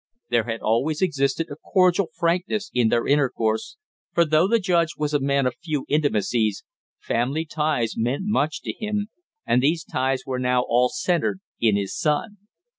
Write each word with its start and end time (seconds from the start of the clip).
There 0.29 0.45
had 0.45 0.61
always 0.61 1.03
existed 1.03 1.49
a 1.51 1.55
cordial 1.57 2.07
frankness 2.17 2.71
in 2.73 2.87
their 2.89 3.05
intercourse, 3.05 3.77
for 4.15 4.25
though 4.25 4.47
the 4.47 4.57
judge 4.57 4.95
was 4.97 5.13
a 5.13 5.19
man 5.19 5.45
of 5.45 5.53
few 5.63 5.85
intimacies, 5.89 6.63
family 6.97 7.45
ties 7.45 7.93
meant 7.95 8.23
much 8.25 8.61
to 8.63 8.73
him, 8.73 9.09
and 9.45 9.61
these 9.61 9.83
ties 9.83 10.23
were 10.25 10.39
now 10.39 10.65
all 10.67 10.89
centered 10.89 11.39
in 11.59 11.75
his 11.75 11.95
son. 11.95 12.37